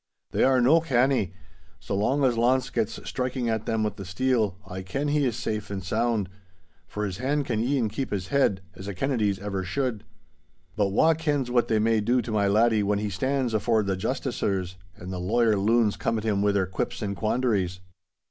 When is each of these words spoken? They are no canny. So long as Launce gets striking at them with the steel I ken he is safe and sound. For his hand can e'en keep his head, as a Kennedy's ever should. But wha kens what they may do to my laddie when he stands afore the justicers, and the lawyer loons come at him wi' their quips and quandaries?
They 0.31 0.43
are 0.43 0.59
no 0.59 0.79
canny. 0.81 1.31
So 1.79 1.95
long 1.95 2.23
as 2.25 2.35
Launce 2.35 2.71
gets 2.71 2.99
striking 3.07 3.49
at 3.49 3.67
them 3.67 3.83
with 3.83 3.97
the 3.97 4.03
steel 4.03 4.57
I 4.65 4.81
ken 4.81 5.09
he 5.09 5.25
is 5.27 5.35
safe 5.35 5.69
and 5.69 5.83
sound. 5.83 6.27
For 6.87 7.05
his 7.05 7.17
hand 7.19 7.45
can 7.45 7.63
e'en 7.63 7.87
keep 7.87 8.09
his 8.09 8.29
head, 8.29 8.61
as 8.73 8.87
a 8.87 8.95
Kennedy's 8.95 9.37
ever 9.37 9.63
should. 9.63 10.03
But 10.75 10.87
wha 10.89 11.13
kens 11.13 11.51
what 11.51 11.67
they 11.67 11.77
may 11.77 12.01
do 12.01 12.19
to 12.23 12.31
my 12.31 12.47
laddie 12.47 12.81
when 12.81 12.97
he 12.97 13.11
stands 13.11 13.53
afore 13.53 13.83
the 13.83 13.95
justicers, 13.95 14.73
and 14.95 15.13
the 15.13 15.19
lawyer 15.19 15.55
loons 15.55 15.97
come 15.97 16.17
at 16.17 16.23
him 16.23 16.41
wi' 16.41 16.51
their 16.51 16.65
quips 16.65 17.03
and 17.03 17.15
quandaries? 17.15 17.79